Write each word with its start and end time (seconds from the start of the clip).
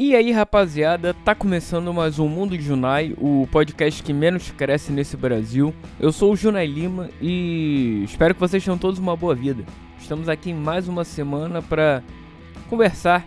E 0.00 0.14
aí, 0.14 0.30
rapaziada, 0.30 1.12
tá 1.12 1.34
começando 1.34 1.92
mais 1.92 2.20
um 2.20 2.28
Mundo 2.28 2.56
Junai, 2.56 3.16
o 3.18 3.48
podcast 3.50 4.00
que 4.00 4.12
menos 4.12 4.48
cresce 4.52 4.92
nesse 4.92 5.16
Brasil. 5.16 5.74
Eu 5.98 6.12
sou 6.12 6.32
o 6.32 6.36
Junai 6.36 6.68
Lima 6.68 7.10
e 7.20 8.04
espero 8.04 8.32
que 8.32 8.38
vocês 8.38 8.64
tenham 8.64 8.78
todos 8.78 9.00
uma 9.00 9.16
boa 9.16 9.34
vida. 9.34 9.64
Estamos 9.98 10.28
aqui 10.28 10.50
em 10.50 10.54
mais 10.54 10.86
uma 10.86 11.02
semana 11.02 11.60
para 11.60 12.04
conversar, 12.70 13.26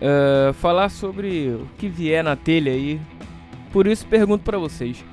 uh, 0.00 0.54
falar 0.54 0.88
sobre 0.88 1.48
o 1.48 1.68
que 1.76 1.86
vier 1.86 2.24
na 2.24 2.34
telha 2.34 2.72
aí. 2.72 2.98
Por 3.70 3.86
isso 3.86 4.06
pergunto 4.06 4.42
para 4.42 4.56
vocês, 4.56 5.04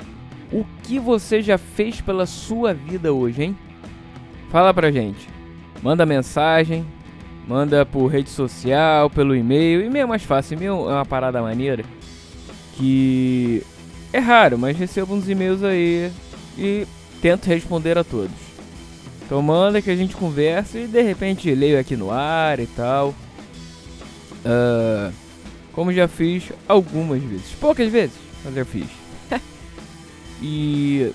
o 0.54 0.64
que 0.84 0.98
você 1.00 1.42
já 1.42 1.58
fez 1.58 2.00
pela 2.00 2.26
sua 2.26 2.74
vida 2.74 3.12
hoje, 3.12 3.44
hein? 3.44 3.58
Fala 4.50 4.74
pra 4.74 4.90
gente. 4.90 5.28
Manda 5.84 6.06
mensagem, 6.06 6.86
Manda 7.48 7.86
por 7.86 8.08
rede 8.08 8.30
social, 8.30 9.10
pelo 9.10 9.36
e-mail. 9.36 9.84
E-mail 9.86 10.04
é 10.04 10.08
mais 10.08 10.24
fácil. 10.24 10.56
E-mail 10.56 10.90
é 10.90 10.94
uma 10.94 11.06
parada 11.06 11.42
maneira. 11.42 11.84
Que 12.78 13.64
é 14.14 14.20
raro, 14.20 14.58
mas 14.58 14.78
recebo 14.78 15.14
uns 15.14 15.28
e-mails 15.28 15.64
aí 15.64 16.12
e 16.58 16.86
tento 17.22 17.46
responder 17.46 17.98
a 17.98 18.04
todos. 18.04 18.32
Então 19.26 19.42
manda 19.42 19.82
que 19.82 19.90
a 19.90 19.96
gente 19.96 20.16
conversa 20.16 20.78
e 20.78 20.88
de 20.88 21.02
repente 21.02 21.54
leio 21.54 21.80
aqui 21.80 21.96
no 21.96 22.12
ar 22.12 22.60
e 22.60 22.68
tal. 22.68 23.16
Uh, 24.44 25.14
como 25.72 25.94
já 25.94 26.08
fiz 26.08 26.52
algumas 26.68 27.22
vezes. 27.24 27.52
Poucas 27.60 27.90
vezes, 27.90 28.16
mas 28.44 28.58
eu 28.58 28.66
fiz. 28.66 28.88
e 30.42 31.12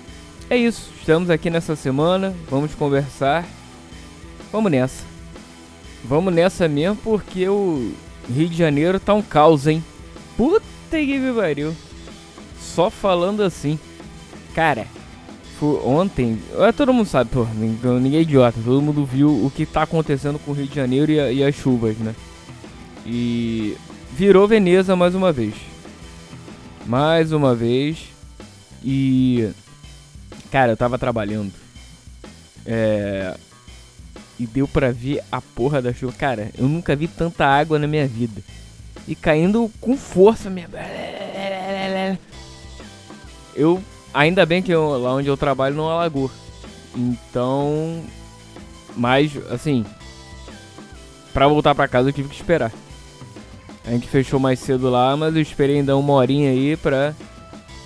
é 0.49 0.57
isso. 0.57 0.89
Estamos 0.99 1.29
aqui 1.29 1.49
nessa 1.49 1.75
semana. 1.75 2.33
Vamos 2.49 2.73
conversar. 2.73 3.45
Vamos 4.51 4.71
nessa. 4.71 5.16
Vamos 6.07 6.33
nessa 6.33 6.69
mesmo 6.69 6.95
porque 6.95 7.49
o 7.49 7.91
Rio 8.33 8.47
de 8.47 8.57
Janeiro 8.57 8.97
tá 8.99 9.13
um 9.13 9.21
caos, 9.21 9.67
hein? 9.67 9.83
Puta 10.37 10.63
que 10.89 11.19
me 11.19 11.33
pariu. 11.33 11.75
Só 12.59 12.89
falando 12.89 13.43
assim. 13.43 13.77
Cara, 14.55 14.87
ontem. 15.83 16.39
É, 16.59 16.71
todo 16.71 16.93
mundo 16.93 17.07
sabe, 17.07 17.29
pô, 17.31 17.45
ninguém 17.45 18.19
é 18.19 18.21
idiota. 18.21 18.57
Todo 18.63 18.81
mundo 18.81 19.05
viu 19.05 19.29
o 19.29 19.51
que 19.53 19.65
tá 19.65 19.81
acontecendo 19.81 20.39
com 20.39 20.51
o 20.51 20.53
Rio 20.53 20.67
de 20.67 20.75
Janeiro 20.75 21.11
e, 21.11 21.19
a, 21.19 21.31
e 21.31 21.43
as 21.43 21.55
chuvas, 21.55 21.97
né? 21.97 22.15
E 23.05 23.75
virou 24.13 24.47
Veneza 24.47 24.95
mais 24.95 25.13
uma 25.13 25.33
vez. 25.33 25.55
Mais 26.85 27.33
uma 27.33 27.53
vez. 27.53 28.05
E. 28.81 29.49
Cara, 30.49 30.71
eu 30.71 30.77
tava 30.77 30.97
trabalhando. 30.97 31.51
É 32.65 33.35
e 34.39 34.45
deu 34.45 34.67
pra 34.67 34.91
ver 34.91 35.23
a 35.31 35.41
porra 35.41 35.81
da 35.81 35.93
chuva. 35.93 36.13
Cara, 36.13 36.51
eu 36.57 36.67
nunca 36.67 36.95
vi 36.95 37.07
tanta 37.07 37.45
água 37.45 37.79
na 37.79 37.87
minha 37.87 38.07
vida. 38.07 38.41
E 39.07 39.15
caindo 39.15 39.71
com 39.79 39.97
força 39.97 40.49
mesmo. 40.49 40.73
Eu. 43.55 43.81
Ainda 44.13 44.45
bem 44.45 44.61
que 44.61 44.71
eu, 44.71 44.97
lá 44.97 45.13
onde 45.13 45.27
eu 45.27 45.37
trabalho 45.37 45.75
não 45.75 45.89
alagou. 45.89 46.29
Então. 46.95 48.03
Mas, 48.95 49.31
assim. 49.51 49.85
Pra 51.33 51.47
voltar 51.47 51.75
pra 51.75 51.87
casa 51.87 52.09
eu 52.09 52.13
tive 52.13 52.29
que 52.29 52.35
esperar. 52.35 52.71
A 53.85 53.91
gente 53.91 54.07
fechou 54.07 54.39
mais 54.39 54.59
cedo 54.59 54.89
lá, 54.89 55.15
mas 55.15 55.35
eu 55.35 55.41
esperei 55.41 55.77
ainda 55.77 55.95
uma 55.95 56.13
horinha 56.13 56.49
aí 56.49 56.75
pra. 56.75 57.15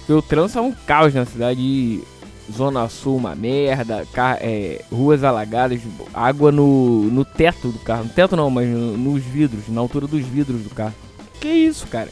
O 0.09 0.21
trânsito 0.21 0.59
é 0.59 0.61
um 0.61 0.71
caos 0.71 1.13
na 1.13 1.25
cidade. 1.25 1.61
E 1.61 2.03
Zona 2.51 2.87
Sul 2.89 3.17
uma 3.17 3.35
merda, 3.35 4.05
é, 4.39 4.83
ruas 4.91 5.23
alagadas, 5.23 5.81
água 6.13 6.51
no, 6.51 7.03
no 7.03 7.25
teto 7.25 7.69
do 7.69 7.79
carro. 7.79 8.03
No 8.03 8.09
teto 8.09 8.35
não, 8.35 8.49
mas 8.49 8.67
no, 8.69 8.97
nos 8.97 9.23
vidros, 9.23 9.67
na 9.67 9.81
altura 9.81 10.07
dos 10.07 10.25
vidros 10.25 10.61
do 10.61 10.69
carro. 10.69 10.93
Que 11.39 11.47
isso, 11.47 11.87
cara? 11.87 12.09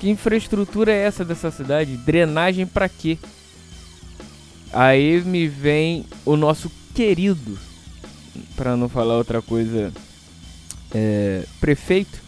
Que 0.00 0.10
infraestrutura 0.10 0.90
é 0.90 1.04
essa 1.04 1.24
dessa 1.24 1.50
cidade? 1.50 1.96
Drenagem 1.96 2.66
pra 2.66 2.88
quê? 2.88 3.18
Aí 4.72 5.20
me 5.22 5.46
vem 5.46 6.06
o 6.24 6.36
nosso 6.36 6.70
querido, 6.94 7.58
para 8.56 8.76
não 8.76 8.88
falar 8.88 9.16
outra 9.16 9.42
coisa, 9.42 9.92
é, 10.94 11.44
prefeito, 11.60 12.20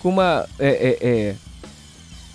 com 0.00 0.08
uma. 0.08 0.48
É, 0.58 0.68
é, 0.68 1.08
é, 1.08 1.36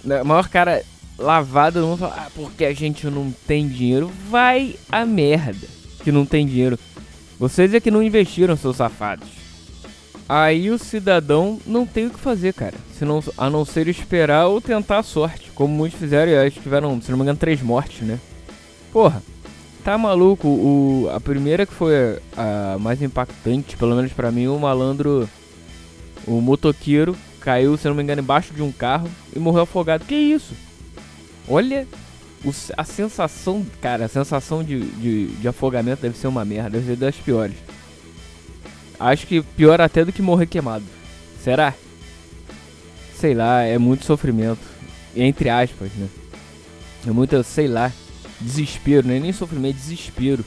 né, 0.03 0.23
maior 0.23 0.47
cara 0.47 0.83
lavada, 1.17 1.81
não 1.81 1.97
falar, 1.97 2.25
ah, 2.27 2.31
porque 2.35 2.65
a 2.65 2.73
gente 2.73 3.07
não 3.07 3.31
tem 3.47 3.67
dinheiro. 3.67 4.11
Vai 4.29 4.75
a 4.91 5.05
merda 5.05 5.67
que 6.03 6.11
não 6.11 6.25
tem 6.25 6.45
dinheiro. 6.45 6.77
Vocês 7.39 7.73
é 7.73 7.79
que 7.79 7.91
não 7.91 8.03
investiram, 8.03 8.55
seus 8.55 8.77
safados. 8.77 9.27
Aí 10.27 10.71
o 10.71 10.79
cidadão 10.79 11.59
não 11.65 11.85
tem 11.85 12.07
o 12.07 12.09
que 12.09 12.19
fazer, 12.19 12.53
cara. 12.53 12.75
Senão, 12.97 13.23
a 13.37 13.49
não 13.49 13.63
ser 13.63 13.87
esperar 13.87 14.47
ou 14.47 14.59
tentar 14.59 14.99
a 14.99 15.03
sorte. 15.03 15.51
Como 15.53 15.73
muitos 15.73 15.99
fizeram 15.99 16.31
e 16.31 16.37
acho 16.37 16.55
que 16.55 16.63
tiveram, 16.63 16.99
se 17.01 17.11
não 17.11 17.17
me 17.17 17.23
engano, 17.23 17.37
três 17.37 17.61
mortes, 17.61 18.01
né? 18.01 18.19
Porra, 18.91 19.21
tá 19.83 19.97
maluco? 19.97 20.47
O, 20.47 21.09
a 21.13 21.19
primeira 21.19 21.65
que 21.65 21.73
foi 21.73 22.19
a, 22.35 22.73
a 22.73 22.79
mais 22.79 23.01
impactante, 23.01 23.77
pelo 23.77 23.95
menos 23.95 24.13
para 24.13 24.31
mim, 24.31 24.47
o 24.47 24.57
malandro, 24.57 25.29
o 26.25 26.41
motoqueiro, 26.41 27.15
caiu, 27.39 27.77
se 27.77 27.87
não 27.87 27.93
me 27.93 28.01
engano, 28.01 28.21
embaixo 28.21 28.53
de 28.53 28.63
um 28.63 28.71
carro 28.71 29.07
e 29.35 29.37
morreu 29.37 29.61
afogado. 29.63 30.05
Que 30.05 30.15
isso? 30.15 30.55
Olha 31.47 31.87
a 32.77 32.83
sensação, 32.83 33.65
cara, 33.81 34.05
a 34.05 34.07
sensação 34.07 34.63
de, 34.63 34.81
de, 34.81 35.27
de, 35.27 35.47
afogamento 35.47 36.01
deve 36.01 36.17
ser 36.17 36.27
uma 36.27 36.45
merda, 36.45 36.71
deve 36.71 36.85
ser 36.85 36.95
das 36.95 37.15
piores. 37.15 37.55
Acho 38.99 39.25
que 39.27 39.41
pior 39.41 39.81
até 39.81 40.05
do 40.05 40.11
que 40.11 40.21
morrer 40.21 40.45
queimado. 40.45 40.85
Será? 41.43 41.73
Sei 43.19 43.33
lá, 43.33 43.63
é 43.63 43.77
muito 43.77 44.05
sofrimento. 44.05 44.61
Entre 45.15 45.49
aspas, 45.49 45.91
né? 45.93 46.07
É 47.07 47.11
muito, 47.11 47.41
sei 47.43 47.67
lá, 47.67 47.91
desespero, 48.39 49.07
né? 49.07 49.19
Nem 49.19 49.31
sofrimento, 49.31 49.75
é 49.75 49.79
desespero. 49.79 50.45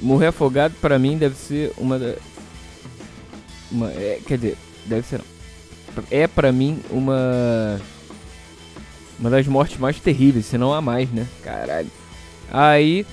Morrer 0.00 0.28
afogado 0.28 0.74
para 0.80 0.98
mim 0.98 1.18
deve 1.18 1.34
ser 1.34 1.72
uma 1.76 1.98
da. 1.98 2.14
Uma, 3.70 3.90
é, 3.90 4.20
quer 4.26 4.38
dizer, 4.38 4.56
deve 4.86 5.06
ser 5.06 5.18
não. 5.18 6.04
É 6.10 6.26
para 6.26 6.52
mim 6.52 6.80
uma 6.90 7.80
uma 9.18 9.30
das 9.30 9.46
mortes 9.46 9.78
mais 9.78 9.98
terríveis, 9.98 10.46
se 10.46 10.56
não 10.56 10.72
a 10.72 10.80
mais, 10.80 11.10
né? 11.10 11.26
Caralho. 11.42 11.90
Aí 12.50 13.04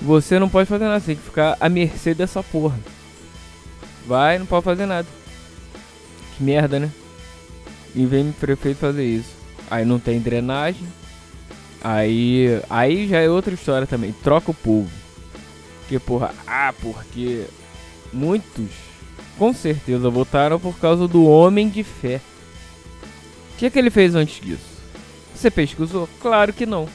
você 0.00 0.38
não 0.38 0.48
pode 0.48 0.68
fazer 0.68 0.84
nada, 0.84 1.00
você 1.00 1.06
tem 1.06 1.16
que 1.16 1.22
ficar 1.22 1.56
à 1.60 1.68
mercê 1.68 2.14
dessa 2.14 2.42
porra. 2.42 2.78
Vai, 4.06 4.38
não 4.38 4.46
pode 4.46 4.64
fazer 4.64 4.86
nada. 4.86 5.06
Que 6.36 6.42
merda, 6.42 6.80
né? 6.80 6.90
E 7.94 8.06
vem 8.06 8.30
o 8.30 8.32
prefeito 8.32 8.78
fazer 8.78 9.04
isso. 9.04 9.30
Aí 9.70 9.84
não 9.84 9.98
tem 9.98 10.18
drenagem. 10.18 10.86
Aí, 11.82 12.60
aí 12.68 13.08
já 13.08 13.18
é 13.18 13.28
outra 13.28 13.54
história 13.54 13.86
também. 13.86 14.12
Troca 14.22 14.50
o 14.50 14.54
povo. 14.54 14.90
Que 15.88 15.98
porra, 15.98 16.32
ah, 16.46 16.72
porque 16.80 17.44
muitos 18.12 18.70
com 19.38 19.52
certeza 19.52 20.08
votaram 20.08 20.58
por 20.60 20.78
causa 20.78 21.08
do 21.08 21.24
homem 21.24 21.68
de 21.68 21.82
fé. 21.82 22.20
O 23.54 23.58
que, 23.58 23.66
é 23.66 23.70
que 23.70 23.78
ele 23.78 23.90
fez 23.90 24.14
antes 24.14 24.40
disso? 24.40 24.69
Você 25.40 25.50
pesquisou? 25.50 26.06
Claro 26.20 26.52
que 26.52 26.66
não. 26.66 26.86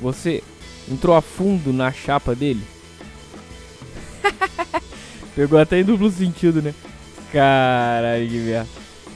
Você 0.00 0.42
entrou 0.90 1.14
a 1.14 1.22
fundo 1.22 1.72
na 1.72 1.92
chapa 1.92 2.34
dele? 2.34 2.62
Pegou 5.36 5.56
até 5.56 5.78
em 5.78 5.84
duplo 5.84 6.10
sentido, 6.10 6.60
né? 6.60 6.74
Caralho, 7.32 8.28
que 8.28 8.38
merda. 8.38 8.68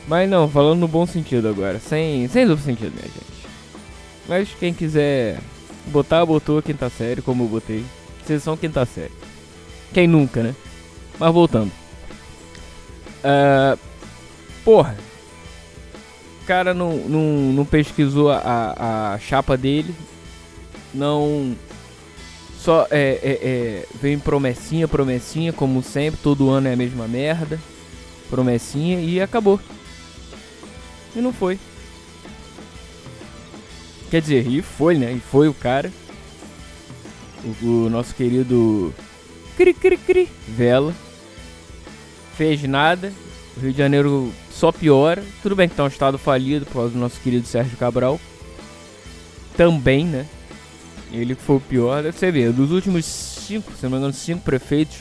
Mas 0.06 0.30
não, 0.30 0.48
falando 0.48 0.78
no 0.78 0.86
bom 0.86 1.04
sentido 1.04 1.48
agora. 1.48 1.80
Sem, 1.80 2.28
sem 2.28 2.46
duplo 2.46 2.64
sentido, 2.64 2.92
minha 2.92 3.08
gente. 3.08 3.48
Mas 4.28 4.48
quem 4.50 4.72
quiser 4.72 5.40
botar, 5.86 6.24
botou 6.24 6.62
quinta 6.62 6.88
série, 6.88 7.22
como 7.22 7.42
eu 7.42 7.48
botei. 7.48 7.84
Vocês 8.24 8.40
são 8.40 8.56
quinta 8.56 8.86
série. 8.86 9.10
Quem 9.92 10.06
nunca, 10.06 10.44
né? 10.44 10.54
Mas 11.18 11.34
voltando. 11.34 11.72
Uh, 13.18 13.76
porra, 14.64 14.96
cara 16.46 16.74
não, 16.74 16.96
não, 16.96 17.22
não 17.52 17.64
pesquisou 17.64 18.30
a, 18.30 19.14
a 19.14 19.18
chapa 19.18 19.56
dele, 19.56 19.94
não 20.92 21.56
só 22.58 22.86
é, 22.90 23.18
é, 23.22 23.30
é, 23.42 23.86
vem 24.00 24.18
promessinha, 24.18 24.88
promessinha, 24.88 25.52
como 25.52 25.82
sempre, 25.82 26.20
todo 26.22 26.48
ano 26.48 26.68
é 26.68 26.72
a 26.72 26.76
mesma 26.76 27.06
merda, 27.06 27.60
promessinha 28.30 29.00
e 29.00 29.20
acabou. 29.20 29.60
E 31.14 31.20
não 31.20 31.32
foi. 31.32 31.58
Quer 34.10 34.22
dizer, 34.22 34.46
e 34.46 34.62
foi, 34.62 34.96
né? 34.96 35.12
E 35.12 35.20
foi 35.20 35.48
o 35.48 35.54
cara. 35.54 35.92
O, 37.62 37.66
o 37.66 37.90
nosso 37.90 38.14
querido 38.14 38.94
Cri 39.56 39.74
Cri 39.74 39.98
Cri 39.98 40.28
Vela. 40.48 40.94
Fez 42.36 42.62
nada. 42.62 43.12
O 43.56 43.60
Rio 43.60 43.72
de 43.72 43.78
Janeiro 43.78 44.32
só 44.50 44.72
piora. 44.72 45.22
Tudo 45.42 45.54
bem 45.56 45.68
que 45.68 45.74
tá 45.74 45.84
um 45.84 45.88
estado 45.88 46.18
falido 46.18 46.66
por 46.66 46.74
causa 46.74 46.90
do 46.90 46.98
nosso 46.98 47.20
querido 47.20 47.46
Sérgio 47.46 47.76
Cabral. 47.76 48.20
Também, 49.56 50.04
né? 50.04 50.26
Ele 51.12 51.34
foi 51.34 51.56
o 51.56 51.60
pior. 51.60 52.02
Você 52.02 52.30
vê, 52.32 52.50
dos 52.50 52.72
últimos 52.72 53.04
cinco, 53.04 53.72
se 53.72 53.84
não 53.84 53.90
me 53.90 53.96
engano, 53.98 54.12
cinco 54.12 54.42
prefeitos, 54.42 54.96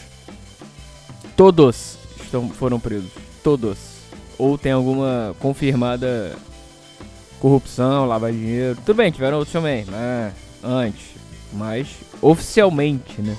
todos 1.35 1.97
estão, 2.21 2.49
foram 2.49 2.79
presos. 2.79 3.09
Todos. 3.43 3.77
ou 4.37 4.57
tem 4.57 4.71
alguma 4.71 5.35
confirmada 5.39 6.35
corrupção, 7.39 8.05
lavar 8.05 8.31
dinheiro. 8.31 8.77
Tudo 8.85 8.95
bem, 8.95 9.11
tiveram 9.11 9.37
outros 9.37 9.53
também, 9.53 9.85
né? 9.85 10.33
Antes. 10.63 11.07
Mas 11.51 11.87
oficialmente, 12.21 13.21
né? 13.21 13.37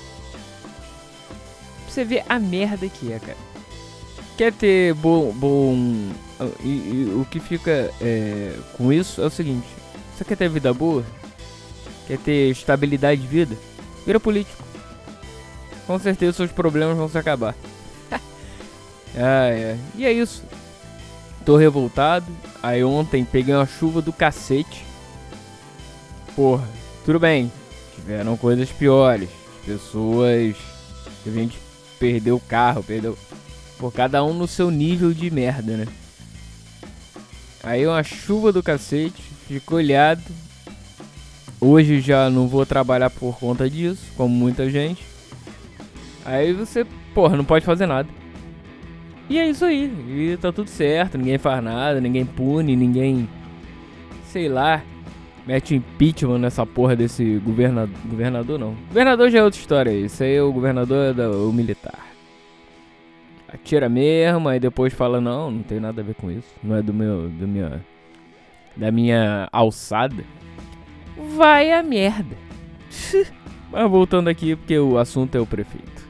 Pra 1.83 1.93
você 1.93 2.03
ver 2.03 2.23
a 2.29 2.39
merda 2.39 2.87
que 2.87 3.11
é, 3.11 3.19
cara. 3.19 3.54
Quer 4.37 4.51
ter 4.51 4.93
bom. 4.93 5.31
bom 5.31 6.11
e, 6.61 6.67
e 6.67 7.13
o 7.15 7.25
que 7.25 7.39
fica 7.39 7.91
é, 8.01 8.53
com 8.77 8.91
isso 8.91 9.21
é 9.21 9.25
o 9.25 9.29
seguinte: 9.29 9.67
você 10.15 10.25
quer 10.25 10.35
ter 10.35 10.49
vida 10.49 10.73
boa? 10.73 11.03
Quer 12.07 12.17
ter 12.19 12.49
estabilidade 12.51 13.21
de 13.21 13.27
vida? 13.27 13.57
Vira 14.05 14.19
político. 14.19 14.63
Com 15.87 15.99
certeza 15.99 16.33
seus 16.33 16.51
problemas 16.51 16.97
vão 16.97 17.09
se 17.09 17.17
acabar. 17.17 17.55
ah, 18.11 19.49
é. 19.49 19.77
E 19.95 20.05
é 20.05 20.11
isso. 20.11 20.43
Tô 21.45 21.57
revoltado. 21.57 22.25
Aí 22.61 22.83
ontem 22.83 23.23
peguei 23.23 23.53
uma 23.53 23.65
chuva 23.65 24.01
do 24.01 24.11
cacete. 24.11 24.85
Porra, 26.35 26.67
tudo 27.05 27.19
bem. 27.19 27.51
Tiveram 27.95 28.35
coisas 28.35 28.69
piores. 28.69 29.29
Pessoas. 29.65 30.55
A 31.25 31.29
gente 31.29 31.57
perdeu 31.99 32.35
o 32.35 32.41
carro, 32.41 32.83
perdeu. 32.83 33.17
Por 33.77 33.93
cada 33.93 34.23
um 34.23 34.33
no 34.33 34.47
seu 34.47 34.71
nível 34.71 35.13
de 35.13 35.29
merda, 35.29 35.77
né? 35.77 35.87
Aí 37.63 37.85
uma 37.85 38.03
chuva 38.03 38.51
do 38.51 38.61
cacete. 38.61 39.21
Fico 39.47 39.75
olhado. 39.75 40.23
Hoje 41.59 41.99
já 41.99 42.29
não 42.29 42.47
vou 42.47 42.65
trabalhar 42.65 43.09
por 43.09 43.37
conta 43.39 43.69
disso, 43.69 44.03
como 44.15 44.33
muita 44.33 44.69
gente. 44.69 45.03
Aí 46.23 46.53
você, 46.53 46.85
porra, 47.13 47.37
não 47.37 47.45
pode 47.45 47.65
fazer 47.65 47.85
nada. 47.85 48.09
E 49.29 49.39
é 49.39 49.49
isso 49.49 49.65
aí. 49.65 49.85
E 50.07 50.37
tá 50.37 50.51
tudo 50.51 50.69
certo, 50.69 51.17
ninguém 51.17 51.37
faz 51.37 51.63
nada, 51.63 51.99
ninguém 51.99 52.25
pune, 52.25 52.75
ninguém. 52.75 53.27
Sei 54.31 54.47
lá. 54.47 54.83
Mete 55.45 55.75
impeachment 55.75 56.39
nessa 56.39 56.65
porra 56.65 56.95
desse 56.95 57.37
governador. 57.37 57.95
Governador 58.05 58.59
não. 58.59 58.75
Governador 58.87 59.29
já 59.29 59.39
é 59.39 59.43
outra 59.43 59.59
história. 59.59 59.91
Isso 59.91 60.23
aí 60.23 60.35
é 60.35 60.41
o 60.41 60.51
governador 60.51 61.15
é 61.19 61.27
o 61.27 61.53
militar. 61.53 62.14
Atira 63.47 63.87
mesmo, 63.87 64.49
aí 64.49 64.59
depois 64.59 64.93
fala, 64.93 65.21
não, 65.21 65.51
não 65.51 65.63
tem 65.63 65.79
nada 65.79 66.01
a 66.01 66.03
ver 66.03 66.15
com 66.15 66.31
isso. 66.31 66.53
Não 66.63 66.75
é 66.75 66.81
do 66.81 66.93
meu. 66.93 67.29
Do 67.29 67.47
minha, 67.47 67.83
da 68.75 68.91
minha 68.91 69.47
alçada. 69.51 70.23
Vai 71.35 71.71
a 71.71 71.81
merda. 71.83 72.35
Mas 73.71 73.89
voltando 73.89 74.27
aqui, 74.27 74.55
porque 74.55 74.77
o 74.77 74.97
assunto 74.97 75.35
é 75.35 75.39
o 75.39 75.45
prefeito. 75.45 76.07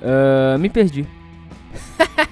Uh, 0.00 0.58
me 0.58 0.68
perdi. 0.68 1.06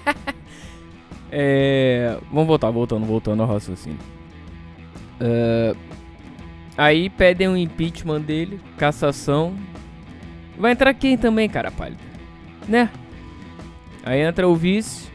é, 1.31 2.19
vamos 2.31 2.47
voltar, 2.47 2.71
voltando, 2.71 3.06
voltando 3.06 3.43
ao 3.43 3.49
raciocínio. 3.49 3.99
Uh, 5.21 5.77
aí 6.77 7.09
pedem 7.09 7.49
um 7.49 7.56
impeachment 7.56 8.21
dele, 8.21 8.61
cassação. 8.77 9.55
Vai 10.59 10.73
entrar 10.73 10.93
quem 10.94 11.17
também, 11.17 11.49
cara 11.49 11.71
pálido? 11.71 12.03
Né? 12.69 12.91
Aí 14.05 14.21
entra 14.21 14.49
o 14.49 14.57
vice, 14.57 15.09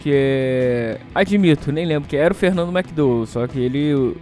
que 0.00 0.10
é. 0.12 1.00
Admito, 1.14 1.70
nem 1.70 1.84
lembro 1.84 2.08
que 2.08 2.16
era 2.16 2.32
o 2.32 2.36
Fernando 2.36 2.76
McDowell, 2.76 3.26
só 3.26 3.46
que 3.46 3.58
ele, 3.58 4.16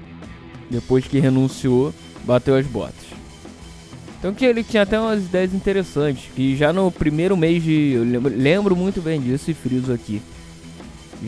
depois 0.70 1.06
que 1.06 1.20
renunciou, 1.20 1.94
bateu 2.25 2.56
as 2.56 2.67
botas. 2.67 3.05
Então 4.19 4.32
que 4.32 4.44
ele 4.44 4.64
tinha 4.64 4.82
até 4.82 4.99
umas 4.99 5.25
ideias 5.25 5.52
interessantes, 5.52 6.31
que 6.35 6.56
já 6.56 6.73
no 6.73 6.91
primeiro 6.91 7.37
mês 7.37 7.62
de. 7.62 7.93
Eu 7.93 8.05
lembro, 8.05 8.35
lembro 8.35 8.76
muito 8.76 9.02
bem 9.02 9.20
disso 9.20 9.50
e 9.50 9.55
friso 9.55 9.93
aqui. 9.93 10.23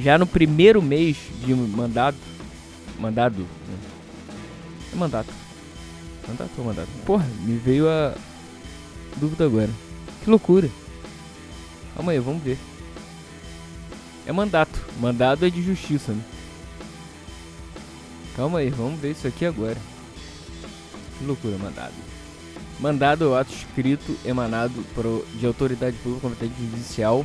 Já 0.03 0.19
no 0.19 0.27
primeiro 0.27 0.81
mês 0.83 1.17
de 1.45 1.55
mandato. 1.55 2.17
Mandado. 2.99 3.41
Né? 3.41 3.77
É 4.95 4.97
mandato. 4.97 5.29
Mandato 6.27 6.51
ou 6.57 6.65
mandato? 6.65 6.89
Porra, 7.05 7.27
me 7.45 7.57
veio 7.57 7.87
a 7.89 8.15
dúvida 9.19 9.45
agora. 9.45 9.71
Que 10.25 10.31
loucura. 10.31 10.69
Calma 11.97 12.13
aí, 12.13 12.19
vamos 12.19 12.43
ver. 12.43 12.59
É 14.27 14.33
mandato. 14.33 14.79
Mandado 15.01 15.47
é 15.47 15.51
de 15.51 15.63
justiça, 15.63 16.13
né? 16.13 16.23
Calma 18.37 18.59
aí, 18.59 18.69
vamos 18.69 19.01
ver 19.01 19.13
isso 19.13 19.27
aqui 19.27 19.47
agora. 19.47 19.79
Que 21.19 21.25
loucura, 21.25 21.57
mandado. 21.57 21.95
Mandado 22.79 23.25
é 23.25 23.27
o 23.29 23.35
ato 23.35 23.51
escrito 23.51 24.15
emanado 24.25 24.85
de 25.35 25.47
autoridade 25.47 25.97
pública 25.99 26.29
competente 26.29 26.55
judicial 26.61 27.25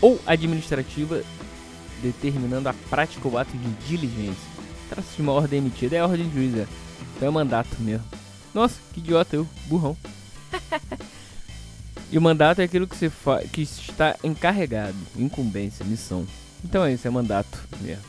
ou 0.00 0.18
administrativa 0.26 1.22
determinando 2.02 2.70
a 2.70 2.74
prática 2.88 3.28
ou 3.28 3.36
ato 3.36 3.54
de 3.54 3.68
diligência. 3.86 4.48
Trata-se 4.88 5.16
de 5.16 5.22
uma 5.22 5.32
ordem 5.32 5.58
emitida, 5.58 5.96
é 5.96 6.00
a 6.00 6.06
ordem 6.06 6.26
de 6.26 6.34
juiz, 6.34 6.56
é. 6.56 6.66
Então 7.16 7.28
é 7.28 7.30
mandato 7.30 7.76
mesmo. 7.80 8.06
Nossa, 8.54 8.76
que 8.94 9.00
idiota 9.00 9.36
eu, 9.36 9.46
burrão. 9.66 9.94
E 12.10 12.16
o 12.16 12.22
mandato 12.22 12.60
é 12.60 12.64
aquilo 12.64 12.86
que, 12.86 12.96
você 12.96 13.10
que 13.52 13.62
está 13.62 14.16
encarregado, 14.24 14.96
incumbência, 15.16 15.84
missão. 15.84 16.26
Então 16.64 16.84
é 16.84 16.92
isso, 16.92 17.06
é 17.06 17.10
mandato 17.10 17.58
mesmo. 17.80 18.02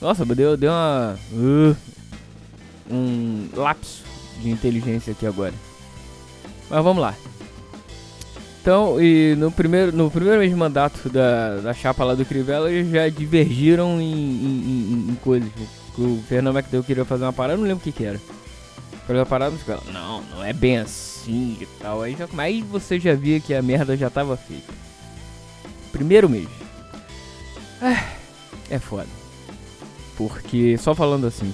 Nossa, 0.00 0.24
deu, 0.24 0.56
deu 0.56 0.70
uma. 0.72 1.18
Uh, 1.32 1.76
um 2.90 3.48
lapso 3.54 4.02
de 4.40 4.50
inteligência 4.50 5.12
aqui 5.12 5.26
agora. 5.26 5.54
Mas 6.68 6.82
vamos 6.82 7.02
lá. 7.02 7.14
Então, 8.60 9.00
e 9.00 9.34
no 9.36 9.50
primeiro, 9.50 9.92
no 9.92 10.10
primeiro 10.10 10.38
mês 10.38 10.50
de 10.50 10.56
mandato 10.56 11.08
da, 11.08 11.56
da 11.56 11.74
chapa 11.74 12.04
lá 12.04 12.14
do 12.14 12.24
Crivella, 12.24 12.70
eles 12.70 12.90
já 12.90 13.08
divergiram 13.08 14.00
em, 14.00 14.12
em, 14.12 15.06
em, 15.06 15.10
em 15.10 15.14
coisas. 15.16 15.50
O 15.98 16.22
Fernando 16.28 16.56
McDowell 16.56 16.84
queria 16.84 17.04
fazer 17.04 17.24
uma 17.24 17.32
parada, 17.32 17.58
não 17.58 17.64
lembro 17.64 17.78
o 17.78 17.80
que 17.80 17.92
que 17.92 18.04
era. 18.04 18.20
Fazer 19.06 19.18
uma 19.18 19.26
parada, 19.26 19.54
mas 19.66 19.92
não, 19.92 20.22
não 20.22 20.44
é 20.44 20.52
bem 20.52 20.78
assim 21.22 21.56
e 21.60 21.66
tal. 21.80 22.02
Aí, 22.02 22.16
já, 22.16 22.28
aí 22.36 22.62
você 22.62 22.98
já 22.98 23.14
via 23.14 23.40
que 23.40 23.54
a 23.54 23.62
merda 23.62 23.96
já 23.96 24.10
tava 24.10 24.36
feita. 24.36 24.72
Primeiro 25.92 26.28
mês. 26.28 26.48
É 28.70 28.78
foda. 28.78 29.08
Porque, 30.16 30.76
só 30.78 30.94
falando 30.94 31.26
assim, 31.26 31.52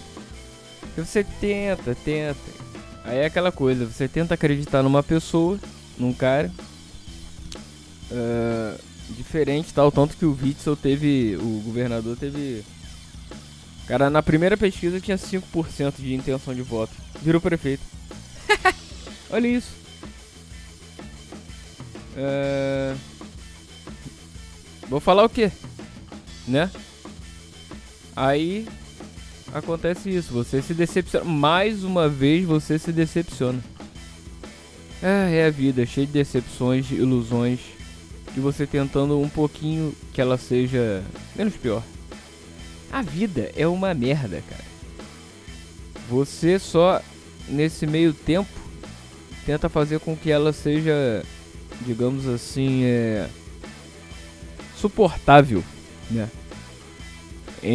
você 0.96 1.24
tenta, 1.24 1.94
tenta, 1.94 2.38
Aí 3.04 3.18
é 3.18 3.26
aquela 3.26 3.50
coisa, 3.50 3.86
você 3.86 4.06
tenta 4.06 4.34
acreditar 4.34 4.82
numa 4.82 5.02
pessoa, 5.02 5.58
num 5.98 6.12
cara. 6.12 6.52
Uh, 8.10 8.78
diferente, 9.10 9.72
tal, 9.72 9.90
tanto 9.90 10.16
que 10.16 10.26
o 10.26 10.36
Witzel 10.40 10.76
teve. 10.76 11.36
O 11.36 11.62
governador 11.64 12.16
teve. 12.16 12.62
Cara, 13.86 14.10
na 14.10 14.22
primeira 14.22 14.56
pesquisa 14.56 15.00
tinha 15.00 15.16
5% 15.16 15.94
de 15.98 16.14
intenção 16.14 16.54
de 16.54 16.60
voto. 16.60 16.92
Virou 17.22 17.40
prefeito. 17.40 17.97
Olha 19.30 19.48
isso. 19.48 19.72
Uh, 22.16 22.98
vou 24.88 25.00
falar 25.00 25.24
o 25.24 25.28
quê? 25.28 25.50
Né? 26.46 26.70
Aí 28.16 28.66
acontece 29.52 30.10
isso. 30.10 30.32
Você 30.32 30.62
se 30.62 30.74
decepciona. 30.74 31.24
Mais 31.24 31.84
uma 31.84 32.08
vez 32.08 32.44
você 32.44 32.78
se 32.78 32.90
decepciona. 32.90 33.62
É, 35.02 35.36
é 35.36 35.46
a 35.46 35.50
vida, 35.50 35.86
cheia 35.86 36.06
de 36.06 36.12
decepções, 36.12 36.90
ilusões. 36.90 37.60
E 38.36 38.40
você 38.40 38.66
tentando 38.66 39.18
um 39.20 39.28
pouquinho 39.28 39.94
que 40.12 40.20
ela 40.20 40.36
seja 40.36 41.02
menos 41.36 41.54
pior. 41.54 41.82
A 42.90 43.02
vida 43.02 43.52
é 43.54 43.66
uma 43.66 43.94
merda, 43.94 44.42
cara. 44.48 44.64
Você 46.08 46.58
só 46.58 47.02
nesse 47.48 47.86
meio 47.86 48.12
tempo 48.12 48.57
tenta 49.48 49.66
fazer 49.70 49.98
com 49.98 50.14
que 50.14 50.30
ela 50.30 50.52
seja, 50.52 51.24
digamos 51.86 52.28
assim, 52.28 52.84
é 52.84 53.26
suportável, 54.76 55.64
né? 56.10 56.28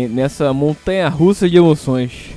nessa 0.08 0.54
montanha 0.54 1.10
russa 1.10 1.50
de 1.50 1.58
emoções. 1.58 2.30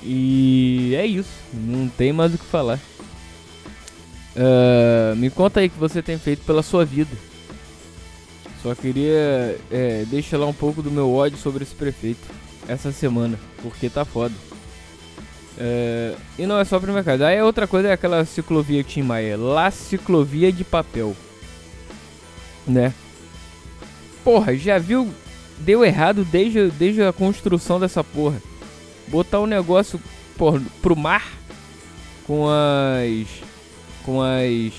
e 0.00 0.94
é 0.94 1.04
isso, 1.04 1.32
não 1.52 1.88
tem 1.88 2.12
mais 2.12 2.32
o 2.32 2.38
que 2.38 2.44
falar. 2.44 2.78
Uh, 4.36 5.16
me 5.16 5.28
conta 5.28 5.58
aí 5.58 5.66
o 5.66 5.70
que 5.70 5.78
você 5.80 6.00
tem 6.00 6.16
feito 6.18 6.44
pela 6.44 6.62
sua 6.62 6.84
vida. 6.84 7.16
Só 8.62 8.76
queria 8.76 9.58
é, 9.72 10.04
deixar 10.06 10.38
lá 10.38 10.46
um 10.46 10.54
pouco 10.54 10.80
do 10.80 10.90
meu 10.90 11.12
ódio 11.12 11.36
sobre 11.36 11.64
esse 11.64 11.74
prefeito 11.74 12.28
essa 12.68 12.92
semana, 12.92 13.40
porque 13.60 13.90
tá 13.90 14.04
foda. 14.04 14.51
Uh, 15.62 16.18
e 16.38 16.46
não 16.46 16.58
é 16.58 16.64
só 16.64 16.80
minha 16.80 17.04
casa. 17.04 17.28
Aí 17.28 17.40
outra 17.40 17.68
coisa 17.68 17.88
é 17.88 17.92
aquela 17.92 18.24
ciclovia 18.24 18.82
Tim 18.82 19.02
Maia, 19.02 19.36
lá 19.36 19.70
ciclovia 19.70 20.50
de 20.50 20.64
papel, 20.64 21.14
né? 22.66 22.92
porra, 24.24 24.56
já 24.56 24.78
viu? 24.78 25.12
Deu 25.58 25.84
errado 25.84 26.24
desde, 26.24 26.70
desde 26.70 27.02
a 27.02 27.12
construção 27.12 27.78
dessa 27.78 28.02
porra. 28.02 28.40
Botar 29.08 29.40
um 29.40 29.46
negócio 29.46 30.00
porra, 30.36 30.60
pro 30.80 30.96
mar 30.96 31.30
com 32.26 32.46
as. 32.48 33.28
com 34.04 34.20
as. 34.20 34.72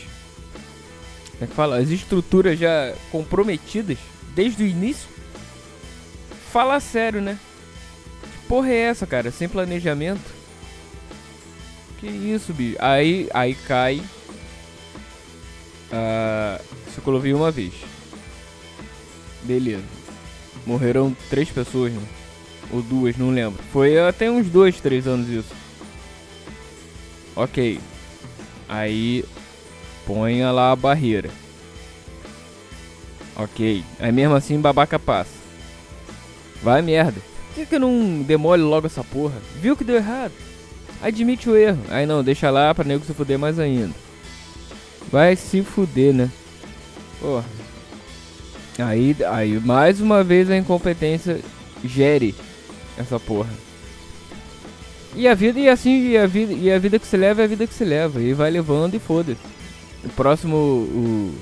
é 1.41 1.47
que 1.47 1.53
fala? 1.53 1.77
As 1.77 1.89
estruturas 1.89 2.59
já 2.59 2.93
comprometidas 3.11 3.97
desde 4.35 4.63
o 4.63 4.67
início. 4.67 5.07
Fala 6.51 6.79
sério, 6.79 7.21
né? 7.21 7.37
Que 8.21 8.47
porra 8.47 8.69
é 8.69 8.77
essa, 8.77 9.07
cara? 9.07 9.31
Sem 9.31 9.47
planejamento? 9.47 10.42
Que 12.03 12.09
isso, 12.09 12.53
bicho? 12.53 12.75
Aí, 12.81 13.29
aí 13.33 13.55
cai 13.55 14.03
a 15.89 16.59
ciclovia 16.93 17.33
uma 17.33 17.49
vez. 17.49 17.73
Beleza. 19.41 19.85
Morreram 20.65 21.15
três 21.29 21.49
pessoas, 21.49 21.93
né? 21.93 22.01
Ou 22.73 22.81
duas, 22.81 23.15
não 23.15 23.29
lembro. 23.29 23.63
Foi 23.71 23.97
até 23.97 24.29
uns 24.29 24.49
dois, 24.49 24.81
três 24.81 25.07
anos 25.07 25.29
isso. 25.29 25.55
Ok. 27.37 27.79
Aí 28.67 29.23
ponha 30.05 30.51
lá 30.51 30.73
a 30.73 30.75
barreira. 30.75 31.29
Ok. 33.37 33.81
Aí 33.97 34.11
mesmo 34.11 34.35
assim 34.35 34.59
babaca 34.59 34.99
passa. 34.99 35.31
Vai 36.61 36.81
merda. 36.81 37.21
Por 37.47 37.55
que, 37.55 37.65
que 37.65 37.79
não 37.79 38.21
demole 38.23 38.61
logo 38.61 38.87
essa 38.87 39.05
porra? 39.05 39.41
Viu 39.61 39.77
que 39.77 39.85
deu 39.85 39.95
errado? 39.95 40.33
Admite 41.03 41.49
o 41.49 41.55
erro. 41.57 41.83
Aí 41.89 42.05
não, 42.05 42.23
deixa 42.23 42.49
lá 42.49 42.73
pra 42.73 42.85
nego 42.85 43.03
se 43.03 43.13
fuder 43.13 43.37
mais 43.37 43.59
ainda. 43.59 43.93
Vai 45.11 45.35
se 45.35 45.61
fuder, 45.61 46.13
né? 46.13 46.31
Porra. 47.19 47.43
Aí, 48.79 49.15
aí 49.29 49.59
mais 49.59 49.99
uma 49.99 50.23
vez 50.23 50.49
a 50.49 50.57
incompetência 50.57 51.41
gere 51.83 52.33
essa 52.97 53.19
porra. 53.19 53.49
E 55.13 55.27
a 55.27 55.35
vida, 55.35 55.59
e 55.59 55.67
assim, 55.67 56.11
e 56.11 56.17
a 56.17 56.25
vida, 56.25 56.53
e 56.53 56.71
a 56.71 56.79
vida 56.79 56.97
que 56.97 57.05
se 57.05 57.17
leva 57.17 57.41
é 57.41 57.45
a 57.45 57.47
vida 57.47 57.67
que 57.67 57.73
se 57.73 57.83
leva. 57.83 58.21
E 58.21 58.33
vai 58.33 58.49
levando 58.49 58.95
e 58.95 58.99
foda-se. 58.99 59.41
O 60.05 60.09
próximo. 60.09 60.55
O. 60.55 61.35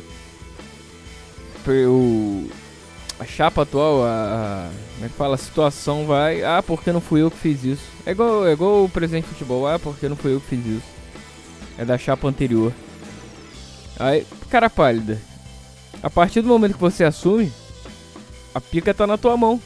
O. 1.68 2.50
A 3.22 3.26
chapa 3.26 3.62
atual, 3.62 4.04
a, 4.04 4.08
a. 4.08 4.70
Como 4.96 5.06
é 5.06 5.10
que 5.10 5.14
fala? 5.14 5.36
A 5.36 5.38
situação 5.38 6.08
vai. 6.08 6.44
Ah, 6.44 6.64
porque 6.66 6.92
não 6.92 7.00
fui 7.00 7.22
eu 7.22 7.30
que 7.30 7.38
fiz 7.38 7.64
isso. 7.64 7.84
É 8.04 8.12
igual, 8.14 8.48
é 8.48 8.52
igual 8.54 8.84
o 8.84 8.90
presente 8.90 9.26
de 9.26 9.30
futebol. 9.30 9.68
Ah, 9.68 9.78
porque 9.78 10.10
não 10.10 10.16
fui 10.16 10.34
eu 10.34 10.42
que 10.42 10.48
fiz 10.48 10.66
isso. 10.66 10.88
É 11.78 11.86
da 11.86 12.00
chapa 12.00 12.28
anterior. 12.28 12.74
Aí, 14.00 14.26
cara 14.50 14.72
pálida. 14.72 15.22
A 16.02 16.10
partir 16.10 16.42
do 16.42 16.48
momento 16.48 16.74
que 16.74 16.82
você 16.82 17.04
assume, 17.04 17.54
a 18.56 18.60
pica 18.60 18.92
tá 18.92 19.06
na 19.06 19.20
tua 19.20 19.38
mão. 19.38 19.62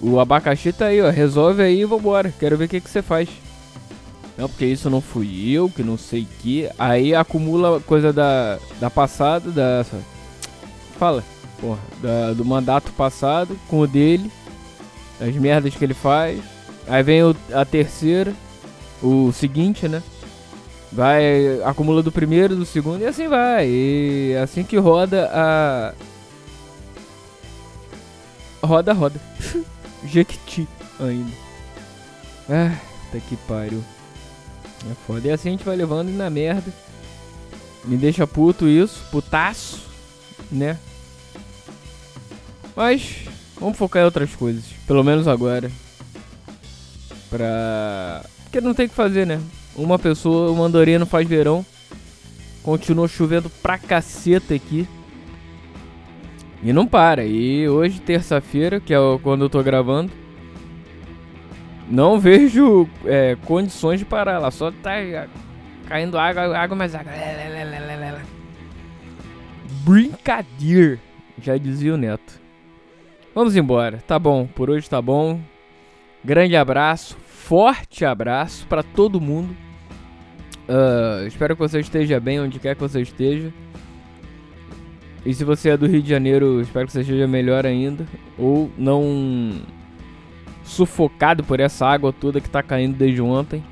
O 0.00 0.20
abacaxi 0.20 0.72
tá 0.72 0.86
aí, 0.86 1.02
ó. 1.02 1.10
Resolve 1.10 1.60
aí 1.60 1.80
e 1.80 1.84
vambora. 1.84 2.32
Quero 2.38 2.56
ver 2.56 2.66
o 2.66 2.68
que, 2.68 2.80
que 2.80 2.88
você 2.88 3.02
faz. 3.02 3.28
Não, 4.38 4.48
porque 4.48 4.64
isso 4.64 4.88
não 4.88 5.00
fui 5.00 5.50
eu, 5.50 5.68
que 5.68 5.82
não 5.82 5.98
sei 5.98 6.24
que. 6.38 6.70
Aí 6.78 7.16
acumula 7.16 7.80
coisa 7.80 8.12
da, 8.12 8.60
da 8.78 8.88
passada, 8.88 9.50
da. 9.50 9.84
Fala, 10.96 11.24
porra. 11.64 11.80
Da, 12.02 12.34
do 12.34 12.44
mandato 12.44 12.92
passado 12.92 13.58
com 13.68 13.80
o 13.80 13.86
dele. 13.86 14.30
As 15.18 15.34
merdas 15.34 15.74
que 15.74 15.82
ele 15.82 15.94
faz. 15.94 16.42
Aí 16.86 17.02
vem 17.02 17.22
o, 17.22 17.34
a 17.54 17.64
terceira. 17.64 18.34
O 19.02 19.32
seguinte, 19.32 19.88
né? 19.88 20.02
Vai, 20.92 21.60
acumula 21.64 22.02
do 22.02 22.12
primeiro, 22.12 22.54
do 22.54 22.64
segundo 22.64 23.02
e 23.02 23.06
assim 23.06 23.26
vai. 23.26 23.66
E 23.68 24.36
assim 24.42 24.62
que 24.62 24.76
roda 24.76 25.30
a. 25.32 25.94
Roda, 28.64 28.92
roda. 28.92 29.20
Jequiti 30.04 30.68
ainda. 31.00 31.32
Ah, 32.48 32.76
tá 33.10 33.18
que 33.18 33.36
pariu. 33.48 33.82
É 34.90 34.94
foda. 35.06 35.26
E 35.26 35.30
assim 35.30 35.48
a 35.48 35.52
gente 35.52 35.64
vai 35.64 35.76
levando 35.76 36.10
na 36.10 36.30
merda. 36.30 36.72
Me 37.84 37.96
deixa 37.96 38.26
puto 38.26 38.66
isso, 38.66 39.04
putaço, 39.10 39.80
né? 40.50 40.78
Mas 42.76 43.28
vamos 43.58 43.78
focar 43.78 44.02
em 44.02 44.06
outras 44.06 44.34
coisas. 44.34 44.64
Pelo 44.86 45.04
menos 45.04 45.28
agora. 45.28 45.70
Pra. 47.30 48.24
Porque 48.44 48.60
não 48.60 48.74
tem 48.74 48.86
o 48.86 48.88
que 48.88 48.94
fazer, 48.94 49.26
né? 49.26 49.40
Uma 49.76 49.98
pessoa, 49.98 50.50
o 50.50 50.56
Mandarino 50.56 51.06
faz 51.06 51.26
verão. 51.28 51.64
Continua 52.62 53.08
chovendo 53.08 53.50
pra 53.50 53.78
caceta 53.78 54.54
aqui. 54.54 54.88
E 56.62 56.72
não 56.72 56.86
para. 56.86 57.24
E 57.24 57.68
hoje, 57.68 58.00
terça-feira, 58.00 58.80
que 58.80 58.94
é 58.94 58.98
quando 59.22 59.44
eu 59.44 59.50
tô 59.50 59.62
gravando, 59.62 60.10
não 61.88 62.18
vejo 62.20 62.88
é, 63.04 63.36
condições 63.44 63.98
de 63.98 64.06
parar 64.06 64.38
lá. 64.38 64.50
Só 64.50 64.70
tá 64.70 64.92
caindo 65.86 66.16
água, 66.16 66.56
água, 66.56 66.76
mais 66.76 66.94
água. 66.94 67.12
Brincadeira, 69.84 70.98
já 71.42 71.58
dizia 71.58 71.92
o 71.92 71.98
Neto. 71.98 72.43
Vamos 73.34 73.56
embora. 73.56 73.98
Tá 74.06 74.16
bom, 74.16 74.46
por 74.46 74.70
hoje 74.70 74.88
tá 74.88 75.02
bom. 75.02 75.40
Grande 76.24 76.54
abraço, 76.54 77.16
forte 77.16 78.04
abraço 78.04 78.64
para 78.68 78.82
todo 78.82 79.20
mundo. 79.20 79.54
Uh, 80.68 81.26
espero 81.26 81.56
que 81.56 81.60
você 81.60 81.80
esteja 81.80 82.20
bem 82.20 82.40
onde 82.40 82.60
quer 82.60 82.76
que 82.76 82.80
você 82.80 83.02
esteja. 83.02 83.52
E 85.26 85.34
se 85.34 85.42
você 85.42 85.70
é 85.70 85.76
do 85.76 85.86
Rio 85.86 86.00
de 86.00 86.08
Janeiro, 86.08 86.60
espero 86.60 86.86
que 86.86 86.92
você 86.92 87.00
esteja 87.00 87.26
melhor 87.26 87.66
ainda. 87.66 88.06
Ou 88.38 88.70
não 88.78 89.62
sufocado 90.62 91.42
por 91.42 91.58
essa 91.58 91.86
água 91.86 92.12
toda 92.12 92.40
que 92.40 92.46
está 92.46 92.62
caindo 92.62 92.96
desde 92.96 93.20
ontem. 93.20 93.64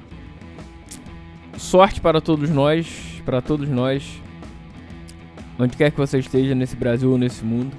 Sorte 1.57 2.01
para 2.01 2.21
todos 2.21 2.51
nós, 2.51 3.23
para 3.25 3.41
todos 3.41 3.69
nós. 3.69 4.21
Onde 5.57 5.77
quer 5.77 5.93
que 5.93 5.97
você 5.97 6.19
esteja 6.19 6.53
nesse 6.53 6.75
Brasil 6.75 7.13
ou 7.13 7.17
nesse 7.17 7.45
mundo. 7.45 7.77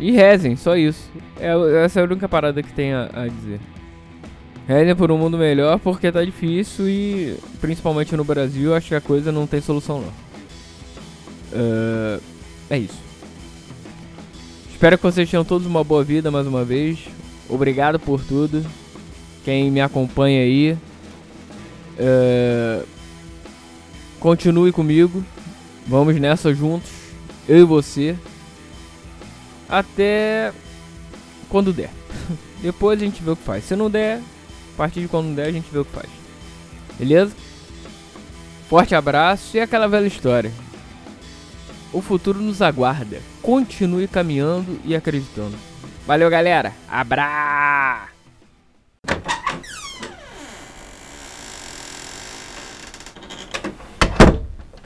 E 0.00 0.10
rezem, 0.12 0.56
só 0.56 0.76
isso. 0.76 1.10
É, 1.38 1.84
essa 1.84 2.00
é 2.00 2.02
a 2.02 2.06
única 2.06 2.26
parada 2.26 2.62
que 2.62 2.72
tem 2.72 2.92
a, 2.92 3.10
a 3.12 3.28
dizer. 3.28 3.60
Rezem 4.66 4.96
por 4.96 5.10
um 5.10 5.18
mundo 5.18 5.36
melhor 5.36 5.78
porque 5.78 6.10
tá 6.10 6.24
difícil 6.24 6.88
e 6.88 7.36
principalmente 7.60 8.16
no 8.16 8.24
Brasil 8.24 8.74
acho 8.74 8.88
que 8.88 8.94
a 8.94 9.00
coisa 9.00 9.30
não 9.30 9.46
tem 9.46 9.60
solução 9.60 10.00
não. 10.00 10.30
Uh, 11.52 12.22
é 12.70 12.78
isso. 12.78 12.98
Espero 14.70 14.96
que 14.96 15.02
vocês 15.02 15.28
tenham 15.28 15.44
todos 15.44 15.66
uma 15.66 15.84
boa 15.84 16.02
vida 16.02 16.30
mais 16.30 16.46
uma 16.46 16.64
vez. 16.64 17.00
Obrigado 17.48 17.98
por 17.98 18.24
tudo. 18.24 18.64
Quem 19.44 19.70
me 19.70 19.80
acompanha 19.80 20.40
aí. 20.40 20.78
Uh, 21.98 22.86
continue 24.18 24.72
comigo. 24.72 25.22
Vamos 25.86 26.14
nessa 26.18 26.54
juntos. 26.54 26.90
Eu 27.48 27.58
e 27.58 27.64
você. 27.64 28.16
Até 29.70 30.52
quando 31.48 31.72
der. 31.72 31.90
Depois 32.60 33.00
a 33.00 33.04
gente 33.04 33.22
vê 33.22 33.30
o 33.30 33.36
que 33.36 33.44
faz. 33.44 33.64
Se 33.64 33.76
não 33.76 33.90
der, 33.90 34.18
a 34.18 34.76
partir 34.76 35.00
de 35.00 35.08
quando 35.08 35.34
der 35.34 35.46
a 35.46 35.52
gente 35.52 35.70
vê 35.70 35.78
o 35.78 35.84
que 35.84 35.92
faz. 35.92 36.08
Beleza? 36.98 37.34
Forte 38.68 38.94
abraço 38.94 39.56
e 39.56 39.60
aquela 39.60 39.88
velha 39.88 40.06
história. 40.06 40.52
O 41.92 42.00
futuro 42.00 42.40
nos 42.40 42.62
aguarda. 42.62 43.20
Continue 43.42 44.06
caminhando 44.06 44.78
e 44.84 44.94
acreditando. 44.94 45.56
Valeu, 46.06 46.30
galera. 46.30 46.72
Abra! 46.88 48.19